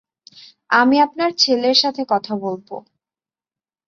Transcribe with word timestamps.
আমি 0.69 0.97
আপনার 0.99 1.31
ছেলের 1.37 1.75
সাথে 1.75 2.01
কথা 2.09 2.33
বলব। 2.35 2.67